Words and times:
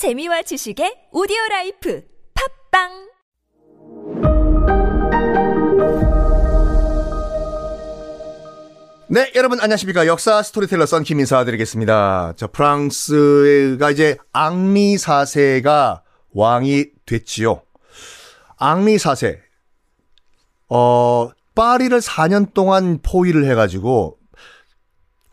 재미와 0.00 0.40
지식의 0.40 1.12
오디오 1.12 1.36
라이프 1.50 2.02
팟빵 2.72 2.88
네, 9.10 9.30
여러분 9.34 9.60
안녕하십니까. 9.60 10.06
역사 10.06 10.42
스토리텔러 10.42 10.86
썬킴 10.86 11.20
인사 11.20 11.44
드리겠습니다. 11.44 12.32
저 12.38 12.46
프랑스가 12.46 13.90
이제 13.90 14.16
앙리 14.32 14.96
4세가 14.96 16.00
왕이 16.32 16.86
됐지요. 17.04 17.60
앙리 18.56 18.96
4세. 18.96 19.36
어, 20.70 21.28
파리를 21.54 21.98
4년 22.00 22.54
동안 22.54 23.00
포위를 23.02 23.44
해 23.44 23.54
가지고 23.54 24.16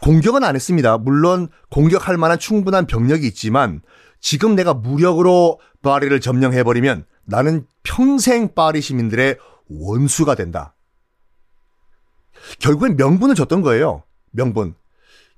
공격은 0.02 0.44
안 0.44 0.56
했습니다. 0.56 0.98
물론 0.98 1.48
공격할 1.72 2.18
만한 2.18 2.38
충분한 2.38 2.86
병력이 2.86 3.26
있지만 3.28 3.82
지금 4.20 4.56
내가 4.56 4.74
무력으로 4.74 5.60
파리를 5.82 6.20
점령해버리면 6.20 7.06
나는 7.26 7.68
평생 7.84 8.54
파리 8.54 8.82
시민들의 8.82 9.38
원수가 9.70 10.36
된다. 10.36 10.76
결국엔 12.60 12.96
명분을 12.96 13.36
줬던 13.36 13.62
거예요. 13.62 14.04
명분. 14.32 14.76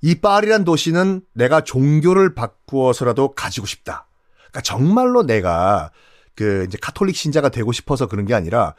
이 0.01 0.15
파리란 0.15 0.63
도시는 0.63 1.21
내가 1.33 1.61
종교를 1.61 2.35
바꾸어서라도 2.35 3.33
가지고 3.33 3.65
싶다. 3.65 4.07
그러니까 4.37 4.61
정말로 4.61 5.23
내가 5.23 5.91
그 6.35 6.65
이제 6.67 6.77
카톨릭 6.81 7.15
신자가 7.15 7.49
되고 7.49 7.71
싶어서 7.71 8.07
그런 8.07 8.25
게 8.25 8.33
아니라 8.33 8.75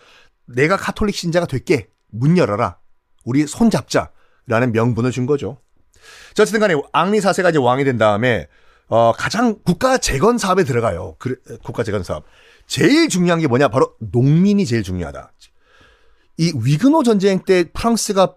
내가 0.46 0.76
카톨릭 0.76 1.14
신자가 1.14 1.46
될게 1.46 1.90
문 2.10 2.38
열어라. 2.38 2.78
우리 3.24 3.46
손 3.46 3.70
잡자라는 3.70 4.72
명분을 4.72 5.10
준 5.10 5.26
거죠. 5.26 5.58
자, 6.34 6.42
어쨌든 6.42 6.60
간에 6.60 6.74
앙리 6.92 7.18
4세가 7.18 7.50
이제 7.50 7.58
왕이 7.58 7.84
된 7.84 7.98
다음에 7.98 8.48
어, 8.90 9.12
가장 9.12 9.56
국가 9.64 9.98
재건 9.98 10.36
사업에 10.36 10.64
들어가요. 10.64 11.14
그, 11.18 11.40
국가 11.62 11.84
재건 11.84 12.02
사업. 12.02 12.24
제일 12.66 13.08
중요한 13.08 13.40
게 13.40 13.46
뭐냐? 13.46 13.68
바로 13.68 13.94
농민이 14.00 14.66
제일 14.66 14.82
중요하다. 14.82 15.32
이 16.38 16.52
위그노 16.60 17.04
전쟁 17.04 17.44
때 17.44 17.70
프랑스가 17.72 18.34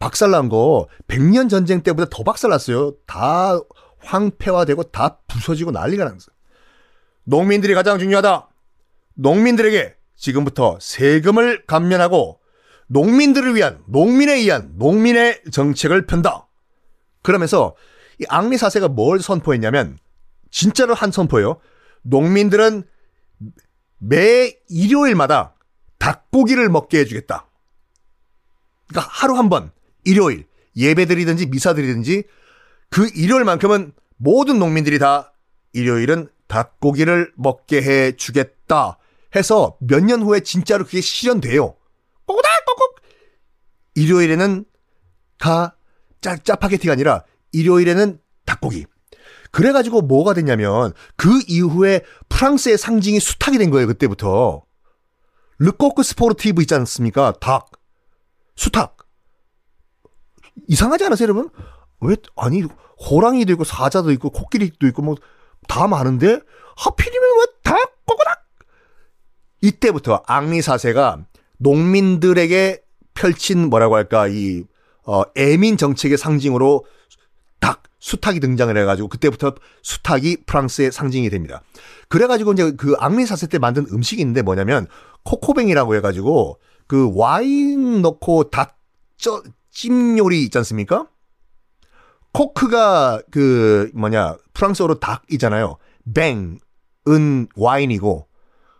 박살난 0.00 0.48
거 0.48 0.88
100년 1.06 1.48
전쟁 1.48 1.82
때보다 1.82 2.08
더 2.10 2.24
박살났어요. 2.24 2.94
다 3.06 3.60
황폐화되고 4.00 4.82
다 4.84 5.18
부서지고 5.28 5.70
난리가 5.70 6.02
났어요. 6.04 6.34
농민들이 7.22 7.72
가장 7.74 8.00
중요하다. 8.00 8.48
농민들에게 9.14 9.94
지금부터 10.16 10.78
세금을 10.80 11.64
감면하고 11.66 12.40
농민들을 12.88 13.54
위한 13.54 13.82
농민에 13.86 14.34
의한 14.34 14.72
농민의 14.76 15.42
정책을 15.52 16.06
편다. 16.06 16.48
그러면서 17.22 17.76
이 18.22 18.24
앙리 18.28 18.56
사세가 18.56 18.88
뭘 18.88 19.20
선포했냐면 19.20 19.98
진짜로 20.52 20.94
한 20.94 21.10
선포예요. 21.10 21.60
농민들은 22.02 22.84
매 23.98 24.56
일요일마다 24.68 25.56
닭고기를 25.98 26.68
먹게 26.68 27.00
해주겠다. 27.00 27.48
그러니까 28.88 29.10
하루 29.12 29.36
한 29.36 29.48
번, 29.48 29.72
일요일, 30.04 30.46
예배드리든지 30.76 31.46
미사드리든지 31.46 32.24
그 32.90 33.08
일요일만큼은 33.14 33.92
모든 34.16 34.58
농민들이 34.58 34.98
다 34.98 35.32
일요일은 35.72 36.28
닭고기를 36.48 37.32
먹게 37.36 37.82
해주겠다 37.82 38.98
해서 39.34 39.76
몇 39.80 40.04
년 40.04 40.22
후에 40.22 40.40
진짜로 40.40 40.84
그게 40.84 41.00
실현돼요. 41.00 41.74
꼬꼬닥 42.26 42.50
꼬꼬 42.66 42.94
일요일에는 43.94 44.64
가 45.38 45.74
짜, 46.20 46.36
짜파게티가 46.36 46.92
아니라 46.92 47.24
일요일에는 47.52 48.20
닭고기. 48.44 48.84
그래가지고 49.52 50.02
뭐가 50.02 50.34
됐냐면 50.34 50.92
그 51.16 51.40
이후에 51.46 52.02
프랑스의 52.28 52.78
상징이 52.78 53.20
수탉이 53.20 53.58
된 53.58 53.70
거예요, 53.70 53.86
그때부터. 53.86 54.64
Le 55.58 55.76
Coq 55.76 56.02
Sportif 56.02 56.62
있지 56.62 56.74
않습니까? 56.74 57.34
닭. 57.40 57.70
수탉. 58.56 58.96
이상하지 60.68 61.04
않으세요, 61.04 61.26
여러분? 61.26 61.50
왜, 62.00 62.16
아니, 62.36 62.62
호랑이도 63.10 63.52
있고, 63.52 63.64
사자도 63.64 64.10
있고, 64.12 64.30
코끼리도 64.30 64.86
있고, 64.88 65.02
뭐, 65.02 65.16
다 65.68 65.86
많은데, 65.86 66.40
하필이면 66.76 67.30
왜 67.38 67.46
닭, 67.62 68.04
꼬꼬닥? 68.06 68.44
이때부터 69.60 70.22
앙리 70.26 70.60
4세가 70.60 71.24
농민들에게 71.58 72.82
펼친 73.14 73.68
뭐라고 73.70 73.96
할까, 73.96 74.26
이, 74.28 74.64
어, 75.04 75.22
애민 75.36 75.76
정책의 75.76 76.18
상징으로 76.18 76.86
닭, 77.60 77.82
수탉이 78.02 78.40
등장을 78.40 78.76
해가지고, 78.76 79.08
그때부터 79.08 79.54
수탉이 79.82 80.38
프랑스의 80.44 80.90
상징이 80.90 81.30
됩니다. 81.30 81.62
그래가지고 82.08 82.52
이제 82.52 82.72
그 82.72 82.94
앙리 82.98 83.22
4세 83.22 83.48
때 83.48 83.58
만든 83.58 83.86
음식이 83.92 84.20
있는데 84.20 84.42
뭐냐면, 84.42 84.88
코코뱅이라고 85.24 85.94
해가지고 85.96 86.58
그 86.86 87.12
와인 87.14 88.02
넣고 88.02 88.50
닭찜 88.50 90.18
요리 90.18 90.42
있지 90.44 90.58
않습니까? 90.58 91.06
coq가 92.32 93.22
그 93.30 93.90
뭐냐 93.94 94.36
프랑스어로 94.54 94.98
닭이잖아요. 94.98 95.76
뱅은 96.12 97.48
와인이고 97.54 98.26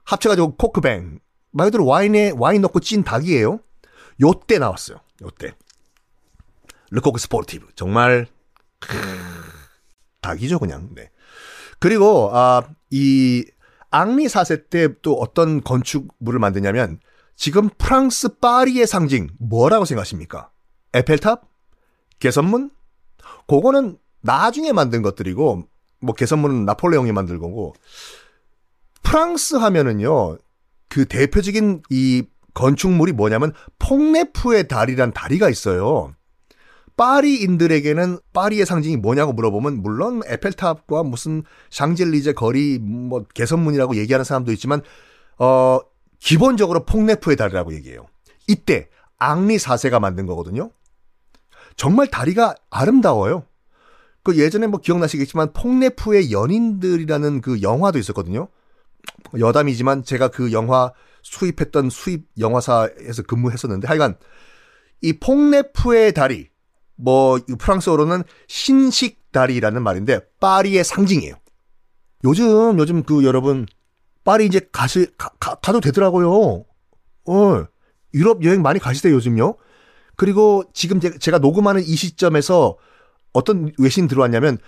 합쳐가지고 0.04 0.56
coq 0.56 0.80
au 0.80 0.96
vin 0.96 1.20
말 1.52 1.66
그대로 1.66 1.86
와인에 1.86 2.32
와인 2.36 2.62
넣고 2.62 2.80
찐 2.80 3.04
닭이에요. 3.04 3.60
요때 4.20 4.58
나왔어요. 4.58 4.98
요때 5.22 5.54
Le 6.90 7.02
Coq 7.02 7.20
Sportif 7.20 7.68
정말 7.76 8.26
크, 8.88 8.96
닭이죠 10.20 10.58
그냥. 10.58 10.90
네. 10.94 11.10
그리고 11.78 12.30
아 12.32 12.62
이 12.92 13.44
앙리 13.90 14.26
4세 14.26 14.68
때 14.70 14.88
또 15.02 15.14
어떤 15.14 15.62
건축물을 15.62 16.38
만드냐면 16.38 17.00
지금 17.36 17.68
프랑스 17.78 18.38
파리의 18.38 18.86
상징 18.86 19.30
뭐라고 19.38 19.84
생각하십니까? 19.86 20.50
에펠탑? 20.92 21.42
개선문? 22.20 22.70
그거는 23.48 23.98
나중에 24.20 24.72
만든 24.72 25.02
것들이고 25.02 25.64
뭐 26.00 26.14
개선문은 26.14 26.66
나폴레옹이 26.66 27.12
만들 27.12 27.38
거고 27.38 27.74
프랑스 29.02 29.56
하면은요 29.56 30.38
그 30.88 31.06
대표적인 31.06 31.82
이 31.90 32.24
건축물이 32.54 33.12
뭐냐면 33.12 33.54
퐁네프의 33.78 34.68
다리란 34.68 35.12
다리가 35.14 35.48
있어요. 35.48 36.14
파리인들에게는 36.96 38.18
파리의 38.32 38.66
상징이 38.66 38.96
뭐냐고 38.96 39.32
물어보면 39.32 39.82
물론 39.82 40.22
에펠탑과 40.26 41.02
무슨 41.04 41.42
샹젤리제 41.70 42.32
거리 42.32 42.78
뭐 42.78 43.24
개선문이라고 43.34 43.96
얘기하는 43.96 44.24
사람도 44.24 44.52
있지만 44.52 44.82
어 45.38 45.80
기본적으로 46.18 46.84
퐁네프의 46.84 47.36
다리라고 47.36 47.74
얘기해요. 47.74 48.06
이때 48.46 48.88
앙리 49.18 49.56
4세가 49.56 49.98
만든 50.00 50.26
거거든요. 50.26 50.70
정말 51.76 52.06
다리가 52.08 52.54
아름다워요. 52.70 53.44
그 54.22 54.38
예전에 54.38 54.66
뭐 54.66 54.80
기억나시겠지만 54.80 55.52
퐁네프의 55.52 56.30
연인들이라는 56.30 57.40
그 57.40 57.62
영화도 57.62 57.98
있었거든요. 57.98 58.48
여담이지만 59.38 60.04
제가 60.04 60.28
그 60.28 60.52
영화 60.52 60.92
수입했던 61.22 61.90
수입 61.90 62.26
영화사에서 62.38 63.22
근무했었는데 63.24 63.88
하여간 63.88 64.16
이 65.00 65.14
퐁네프의 65.14 66.12
다리 66.12 66.51
뭐 66.96 67.38
프랑스어로는 67.58 68.22
신식다리라는 68.48 69.82
말인데 69.82 70.20
파리의 70.40 70.84
상징이에요. 70.84 71.34
요즘 72.24 72.78
요즘 72.78 73.02
그 73.02 73.24
여러분 73.24 73.66
파리 74.24 74.46
이제 74.46 74.60
가시 74.70 75.06
가, 75.18 75.30
가, 75.40 75.72
도 75.72 75.80
되더라고요. 75.80 76.64
어 77.26 77.64
유럽 78.14 78.44
여행 78.44 78.62
많이 78.62 78.78
가시대요 78.78 79.14
요즘요. 79.14 79.56
그리고 80.16 80.64
지금 80.72 81.00
제가 81.00 81.38
녹음하는 81.38 81.82
이 81.82 81.96
시점에서 81.96 82.76
어떤 83.32 83.72
외신 83.78 84.06
들어왔냐면 84.06 84.58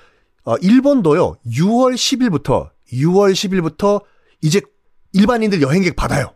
어, 0.44 0.56
일본도요 0.56 1.36
6월 1.46 1.94
10일부터 1.94 2.70
6월 2.92 3.32
10일부터 3.32 4.02
이제 4.42 4.60
일반인들 5.12 5.62
여행객 5.62 5.96
받아요. 5.96 6.34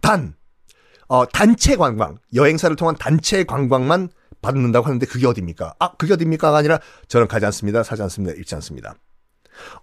단 0.00 0.34
어, 1.08 1.26
단체 1.26 1.76
관광 1.76 2.18
여행사를 2.34 2.74
통한 2.76 2.96
단체 2.96 3.44
관광만 3.44 4.08
받는다고 4.42 4.86
하는데 4.86 5.04
그게 5.06 5.26
어딥니까? 5.26 5.74
아, 5.78 5.92
그게 5.96 6.14
어딥니까가 6.14 6.58
아니라 6.58 6.80
저는 7.08 7.28
가지 7.28 7.46
않습니다. 7.46 7.82
사지 7.82 8.02
않습니다. 8.02 8.34
읽지 8.38 8.54
않습니다. 8.56 8.94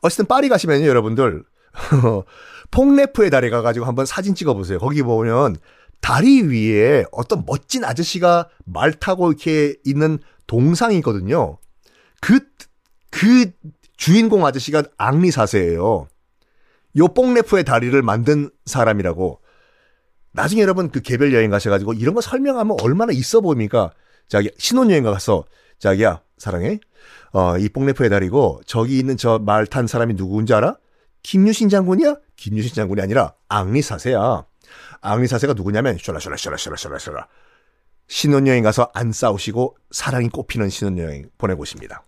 어쨌든 0.01 0.25
파리 0.25 0.49
가시면요, 0.49 0.85
여러분들. 0.85 1.43
퐁레프의 2.71 3.29
다리 3.29 3.49
가가지고 3.49 3.85
한번 3.85 4.05
사진 4.05 4.35
찍어보세요. 4.35 4.79
거기 4.79 5.01
보면 5.01 5.57
다리 6.01 6.41
위에 6.41 7.05
어떤 7.11 7.43
멋진 7.45 7.85
아저씨가 7.85 8.49
말 8.65 8.93
타고 8.93 9.31
이렇게 9.31 9.75
있는 9.85 10.19
동상이 10.47 10.97
있거든요. 10.97 11.57
그, 12.21 12.39
그 13.09 13.51
주인공 13.97 14.45
아저씨가 14.45 14.83
앙리 14.97 15.31
사세예요. 15.31 16.07
요 16.97 17.07
뽕레프의 17.07 17.63
다리를 17.63 18.01
만든 18.01 18.49
사람이라고. 18.65 19.39
나중에 20.33 20.61
여러분 20.61 20.89
그 20.89 21.01
개별 21.01 21.33
여행 21.33 21.51
가셔가지고 21.51 21.93
이런 21.93 22.15
거 22.15 22.21
설명하면 22.21 22.77
얼마나 22.81 23.13
있어 23.13 23.39
보입니까? 23.41 23.91
자기 24.27 24.51
신혼여행 24.57 25.03
가서 25.03 25.45
자기야 25.79 26.21
사랑해. 26.37 26.79
어, 27.31 27.57
이 27.57 27.69
뽕레프의 27.69 28.09
달이고 28.09 28.61
저기 28.65 28.99
있는 28.99 29.17
저 29.17 29.39
말 29.39 29.65
탄 29.67 29.87
사람이 29.87 30.13
누구인지 30.15 30.53
알아? 30.53 30.77
김유신 31.23 31.69
장군이야? 31.69 32.15
김유신 32.35 32.73
장군이 32.75 33.01
아니라 33.01 33.33
앙리 33.47 33.81
사세야. 33.81 34.45
앙리 35.01 35.27
사세가 35.27 35.53
누구냐면 35.53 35.97
쇼라쇼라쇼라쇼라쇼라쇼라. 35.97 37.27
신혼여행 38.07 38.63
가서 38.63 38.91
안 38.93 39.11
싸우시고 39.11 39.77
사랑이 39.91 40.29
꽃피는 40.29 40.69
신혼여행 40.69 41.29
보내보십니다. 41.37 42.03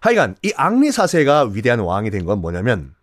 하여간 0.00 0.36
이 0.42 0.52
앙리 0.56 0.92
사세가 0.92 1.50
위대한 1.52 1.80
왕이 1.80 2.10
된 2.10 2.24
건 2.26 2.40
뭐냐면 2.40 2.94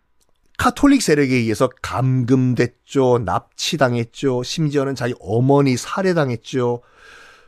카톨릭 0.56 1.02
세력에 1.02 1.34
의해서 1.34 1.68
감금됐죠. 1.82 3.18
납치당했죠. 3.24 4.42
심지어는 4.42 4.94
자기 4.94 5.14
어머니 5.20 5.76
살해당했죠. 5.76 6.82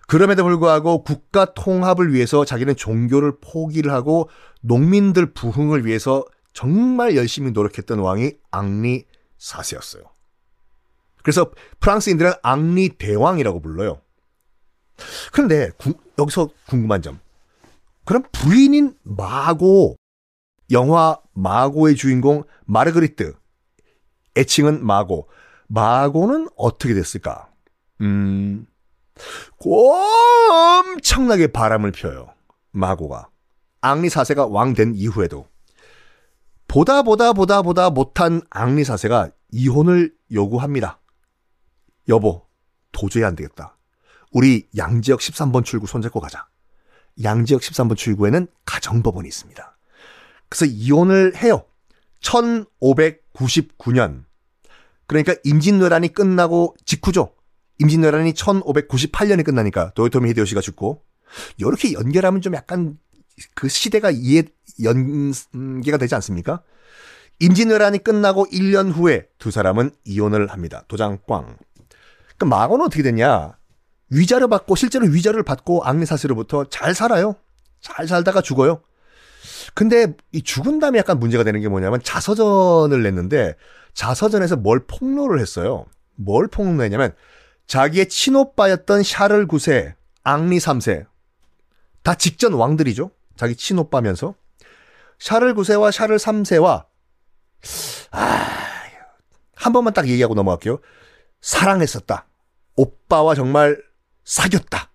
그럼에도 0.06 0.44
불구하고 0.44 1.02
국가 1.02 1.46
통합을 1.46 2.12
위해서 2.12 2.44
자기는 2.44 2.76
종교를 2.76 3.38
포기를 3.40 3.92
하고 3.92 4.28
농민들 4.60 5.32
부흥을 5.32 5.84
위해서 5.84 6.24
정말 6.52 7.16
열심히 7.16 7.50
노력했던 7.50 7.98
왕이 7.98 8.32
앙리 8.50 9.04
4세였어요. 9.38 10.04
그래서 11.22 11.50
프랑스인들은 11.80 12.32
앙리 12.42 12.90
대왕이라고 12.90 13.60
불러요. 13.60 14.00
그런데 15.32 15.70
구, 15.76 15.94
여기서 16.18 16.50
궁금한 16.68 17.02
점. 17.02 17.20
그럼 18.04 18.22
부인인 18.30 18.96
마고 19.02 19.96
영화 20.70 21.18
마고의 21.34 21.96
주인공 21.96 22.44
마르그리트 22.64 23.34
애칭은 24.36 24.84
마고 24.84 25.28
마고는 25.66 26.48
어떻게 26.56 26.94
됐을까? 26.94 27.50
음 28.00 28.66
엄청나게 29.58 31.48
바람을 31.48 31.92
펴요. 31.92 32.32
마고가 32.70 33.28
앙리 33.80 34.08
4세가 34.08 34.50
왕 34.50 34.74
된 34.74 34.94
이후에도 34.94 35.48
보다 36.68 37.02
보다 37.02 37.32
보다 37.32 37.62
보다 37.62 37.90
못한 37.90 38.42
앙리 38.50 38.82
4세가 38.82 39.32
이혼을 39.52 40.12
요구합니다. 40.32 41.00
여보, 42.08 42.46
도저히 42.92 43.24
안 43.24 43.36
되겠다. 43.36 43.76
우리 44.32 44.68
양지역 44.76 45.20
13번 45.20 45.64
출구 45.64 45.86
손잡고 45.86 46.20
가자. 46.20 46.46
양지역 47.22 47.62
13번 47.62 47.96
출구에는 47.96 48.48
가정법원이 48.64 49.28
있습니다. 49.28 49.76
그래서 50.48 50.64
이혼을 50.66 51.36
해요. 51.36 51.64
1599년. 52.20 54.24
그러니까 55.06 55.34
임진왜란이 55.44 56.12
끝나고 56.12 56.76
직후죠. 56.84 57.32
임진왜란이 57.78 58.32
1598년에 58.32 59.44
끝나니까 59.44 59.90
도요토미 59.94 60.30
히데요시가 60.30 60.60
죽고 60.60 61.02
이렇게 61.58 61.92
연결하면 61.92 62.40
좀 62.40 62.54
약간 62.54 62.98
그 63.54 63.68
시대가 63.68 64.10
이해 64.10 64.44
연계가 64.82 65.98
되지 65.98 66.14
않습니까? 66.14 66.62
임진왜란이 67.38 67.98
끝나고 67.98 68.46
1년 68.46 68.92
후에 68.92 69.28
두 69.38 69.50
사람은 69.50 69.90
이혼을 70.04 70.46
합니다. 70.46 70.84
도장 70.88 71.18
꽝. 71.28 71.56
그 72.38 72.44
마고는 72.44 72.86
어떻게 72.86 73.02
됐냐? 73.02 73.58
위자료 74.10 74.48
받고 74.48 74.76
실제로 74.76 75.06
위자료를 75.06 75.42
받고 75.42 75.84
앙리사스로부터 75.84 76.64
잘 76.70 76.94
살아요. 76.94 77.36
잘 77.80 78.08
살다가 78.08 78.40
죽어요. 78.40 78.80
근데 79.74 80.14
이 80.32 80.42
죽은 80.42 80.78
다음에 80.78 80.98
약간 80.98 81.18
문제가 81.18 81.44
되는 81.44 81.60
게 81.60 81.68
뭐냐면 81.68 82.00
자서전을 82.02 83.02
냈는데 83.02 83.56
자서전에서 83.94 84.56
뭘 84.56 84.80
폭로를 84.86 85.40
했어요. 85.40 85.86
뭘 86.14 86.48
폭로했냐면 86.48 87.14
자기의 87.66 88.08
친오빠였던 88.08 89.02
샤를 89.02 89.46
9세, 89.46 89.94
앙리 90.22 90.58
3세 90.58 91.06
다 92.02 92.14
직전 92.14 92.52
왕들이죠. 92.52 93.10
자기 93.36 93.56
친오빠면서 93.56 94.34
샤를 95.18 95.54
9세와 95.54 95.90
샤를 95.90 96.18
3세와 96.18 96.86
아, 98.12 98.46
한 99.54 99.72
번만 99.72 99.92
딱 99.92 100.08
얘기하고 100.08 100.34
넘어갈게요. 100.34 100.78
사랑했었다. 101.40 102.26
오빠와 102.76 103.34
정말 103.34 103.80
사귀었다. 104.24 104.90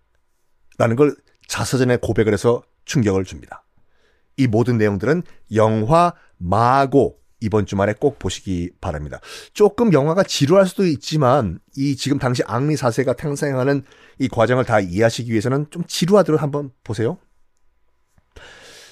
라는 0.77 0.95
걸 0.95 1.15
자서전에 1.47 1.97
고백을 1.97 2.33
해서 2.33 2.63
충격을 2.85 3.25
줍니다. 3.25 3.63
이 4.38 4.47
모든 4.47 4.77
내용들은 4.77 5.23
영화 5.53 6.13
마고 6.38 7.20
이번 7.42 7.66
주말에 7.66 7.94
꼭 8.00 8.20
보시기 8.20 8.72
바랍니다. 8.80 9.20
조금 9.54 9.92
영화가 9.92 10.24
지루할 10.24 10.68
수도 10.68 10.86
있지만 10.86 11.60
이 11.76 11.96
지금 11.96 12.20
당시 12.20 12.44
앙리 12.46 12.76
4세가 12.76 13.18
탄생하는 13.18 13.84
이 14.20 14.30
과정을 14.30 14.64
다 14.64 14.80
이해하시기 14.80 15.30
위해서는 15.32 15.66
좀 15.72 15.84
지루하도록 15.86 16.42
한번 16.42 16.72
보세요. 16.84 17.18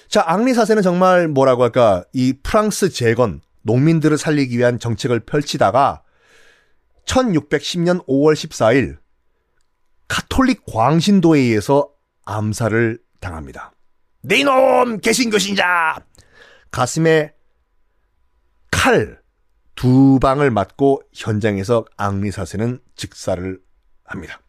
자, 0.10 0.24
앙리 0.26 0.54
4세는 0.54 0.82
정말 0.82 1.28
뭐라고 1.28 1.64
할까? 1.64 2.04
이 2.14 2.34
프랑스 2.42 2.90
재건, 2.90 3.42
농민들을 3.62 4.18
살리기 4.18 4.58
위한 4.58 4.80
정책을 4.80 5.20
펼치다가 5.22 6.02
1610년 7.06 8.06
5월 8.08 8.34
14일 8.34 8.98
카톨릭 10.08 10.64
광신도에 10.66 11.40
의해서 11.40 11.92
암살을 12.26 13.00
당합니다. 13.20 13.72
네 14.22 14.44
놈! 14.44 15.00
개신교신자! 15.00 15.98
가슴에 16.72 17.34
칼 18.80 19.20
두 19.80 20.20
방을 20.20 20.52
맞고 20.52 21.04
현장에서 21.14 21.86
앙리 21.96 22.32
사세는 22.32 22.80
즉사를 22.98 23.62
합니다. 24.04 24.42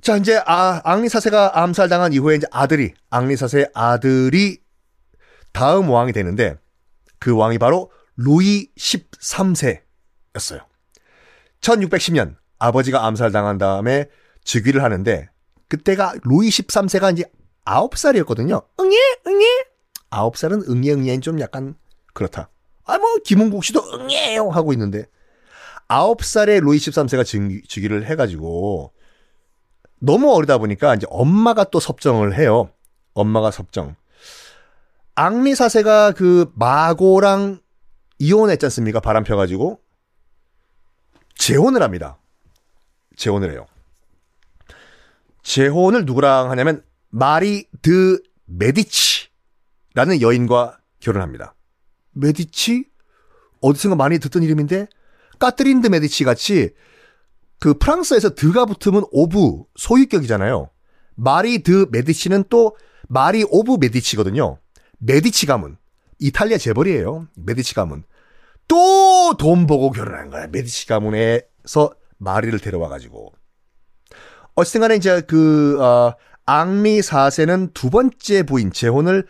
자, 0.00 0.16
이제 0.16 0.42
아, 0.46 0.80
앙리 0.82 1.08
사세가 1.08 1.62
암살당한 1.62 2.12
이후에 2.12 2.34
이제 2.34 2.48
아들이, 2.50 2.92
앙리 3.08 3.36
사세의 3.36 3.70
아들이 3.74 4.60
다음 5.52 5.90
왕이 5.90 6.12
되는데 6.12 6.56
그 7.20 7.36
왕이 7.36 7.58
바로 7.58 7.92
루이 8.16 8.66
13세였어요. 8.76 10.64
1610년 11.60 12.34
아버지가 12.58 13.06
암살당한 13.06 13.58
다음에 13.58 14.08
즉위를 14.42 14.82
하는데 14.82 15.30
그때가 15.68 16.14
루이 16.24 16.48
13세가 16.48 17.12
이제 17.12 17.30
9살이었거든요. 17.64 18.66
응애 18.80 18.96
응애 19.28 19.46
9살은 20.10 20.68
응애 20.68 20.90
응애는 20.94 21.20
좀 21.20 21.38
약간 21.38 21.76
그렇다. 22.12 22.50
아 22.88 22.98
뭐 22.98 23.18
김은국 23.24 23.64
씨도 23.64 23.80
응애요 23.94 24.48
하고 24.48 24.72
있는데 24.72 25.06
9살에 25.88 26.60
루이 26.60 26.76
13세가 26.78 27.24
즉, 27.24 27.82
위를 27.82 28.06
해가지고 28.06 28.92
너무 30.00 30.34
어리다 30.34 30.58
보니까 30.58 30.94
이제 30.94 31.06
엄마가 31.10 31.64
또 31.64 31.80
섭정을 31.80 32.36
해요. 32.38 32.70
엄마가 33.14 33.50
섭정. 33.50 33.96
앙리 35.14 35.54
사세가 35.54 36.12
그 36.12 36.52
마고랑 36.54 37.60
이혼했지 38.18 38.66
않습니까? 38.66 39.00
바람 39.00 39.24
펴가지고 39.24 39.80
재혼을 41.36 41.82
합니다. 41.82 42.18
재혼을 43.16 43.50
해요. 43.50 43.66
재혼을 45.42 46.04
누구랑 46.04 46.50
하냐면 46.50 46.84
마리 47.08 47.66
드 47.82 48.22
메디치라는 48.44 50.20
여인과 50.20 50.78
결혼합니다. 51.00 51.54
메디치? 52.12 52.84
어디선가 53.60 53.96
많이 53.96 54.18
듣던 54.18 54.42
이름인데 54.42 54.88
까트린 55.38 55.80
드 55.80 55.88
메디치 55.88 56.24
같이 56.24 56.70
그 57.58 57.74
프랑스에서 57.74 58.34
de가 58.34 58.66
붙으면 58.66 59.04
of 59.10 59.64
소유격이잖아요. 59.76 60.70
마리 61.16 61.62
드 61.62 61.86
메디치는 61.90 62.44
또 62.48 62.76
마리 63.08 63.44
of 63.48 63.78
메디치거든요. 63.80 64.58
메디치 64.98 65.46
가문. 65.46 65.76
이탈리아 66.20 66.58
재벌이에요. 66.58 67.28
메디치 67.36 67.74
가문. 67.74 68.04
또 68.68 69.34
돈 69.38 69.66
보고 69.66 69.90
결혼한 69.90 70.30
거야. 70.30 70.46
메디치 70.48 70.86
가문에서 70.86 71.92
마리를 72.18 72.58
데려와 72.58 72.88
가지고. 72.88 73.32
어쨌든 74.54 74.80
간에 74.80 74.96
이제 74.96 75.20
그 75.22 75.82
어, 75.82 76.14
앙리 76.46 77.00
4세는 77.00 77.74
두 77.74 77.90
번째 77.90 78.42
부인 78.44 78.72
재혼을 78.72 79.26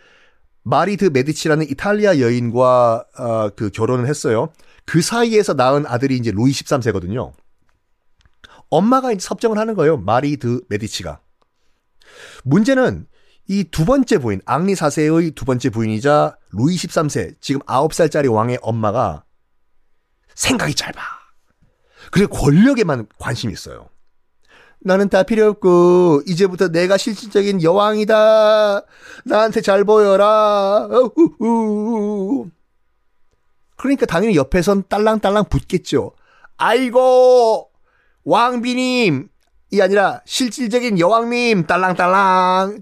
마리 0.69 0.97
드 0.97 1.05
메디치라는 1.05 1.69
이탈리아 1.69 2.19
여인과 2.19 3.05
어, 3.17 3.49
그 3.55 3.71
결혼을 3.71 4.07
했어요. 4.07 4.51
그 4.85 5.01
사이에서 5.01 5.53
낳은 5.53 5.85
아들이 5.87 6.15
이제 6.17 6.31
루이 6.31 6.51
13세거든요. 6.51 7.31
엄마가 8.69 9.11
이제 9.11 9.25
섭정을 9.25 9.57
하는 9.57 9.73
거예요. 9.73 9.97
마리 9.97 10.37
드 10.37 10.61
메디치가. 10.69 11.21
문제는 12.43 13.07
이 13.47 13.63
두 13.63 13.83
번째 13.83 14.19
부인, 14.19 14.41
앙리 14.45 14.75
4세의 14.75 15.33
두 15.33 15.43
번째 15.43 15.71
부인이자 15.71 16.37
루이 16.51 16.75
13세, 16.75 17.35
지금 17.41 17.61
9살짜리 17.61 18.31
왕의 18.31 18.59
엄마가 18.61 19.23
생각이 20.35 20.75
짧아. 20.75 21.01
그리고 22.11 22.37
권력에만 22.37 23.07
관심이 23.17 23.51
있어요. 23.51 23.89
나는 24.81 25.09
다 25.09 25.23
필요 25.23 25.47
없고 25.47 26.23
이제부터 26.25 26.69
내가 26.69 26.97
실질적인 26.97 27.61
여왕이다. 27.63 28.81
나한테 29.25 29.61
잘 29.61 29.83
보여라. 29.83 30.87
어후후. 30.89 32.49
그러니까 33.75 34.05
당연히 34.05 34.35
옆에선 34.35 34.83
딸랑딸랑 34.87 35.45
붙겠죠. 35.49 36.11
아이고 36.57 37.69
왕비님 38.23 39.29
이 39.71 39.81
아니라 39.81 40.21
실질적인 40.25 40.99
여왕님 40.99 41.65
딸랑딸랑 41.67 42.81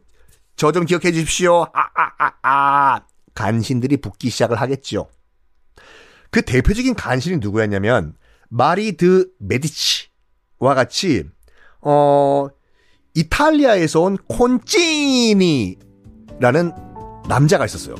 저 0.55 0.71
좀 0.71 0.85
기억해 0.85 1.11
주십시오. 1.11 1.67
아아아 1.73 2.33
아, 2.41 3.01
간신들이 3.35 3.97
붙기 3.97 4.29
시작을 4.31 4.59
하겠죠. 4.59 5.07
그 6.31 6.41
대표적인 6.41 6.95
간신이 6.95 7.37
누구였냐면 7.37 8.15
마리 8.49 8.97
드 8.97 9.29
메디치와 9.39 10.73
같이 10.73 11.25
어 11.81 12.47
이탈리아에서 13.13 14.01
온 14.01 14.17
콘치니라는 14.27 15.77
남자가 17.27 17.65
있었어요. 17.65 17.95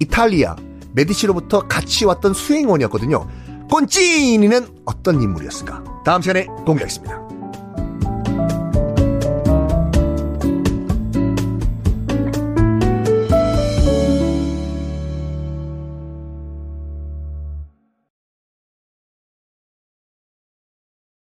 이탈리아 0.00 0.56
메디치로부터 0.92 1.66
같이 1.68 2.04
왔던 2.04 2.34
수행원이었거든요. 2.34 3.28
콘치니는 3.70 4.82
어떤 4.84 5.22
인물이었을까? 5.22 6.02
다음 6.04 6.20
시간에 6.22 6.44
공개하겠습니다. 6.66 7.23